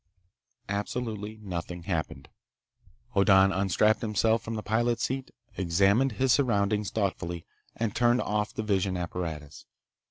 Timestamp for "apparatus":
8.97-9.67